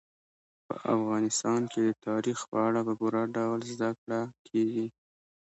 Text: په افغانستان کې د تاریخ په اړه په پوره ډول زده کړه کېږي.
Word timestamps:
په 0.65 0.73
افغانستان 0.95 1.61
کې 1.71 1.81
د 1.87 1.91
تاریخ 2.07 2.39
په 2.51 2.57
اړه 2.67 2.79
په 2.87 2.93
پوره 2.99 3.23
ډول 3.35 3.59
زده 3.73 3.89
کړه 3.99 4.19
کېږي. 4.47 4.87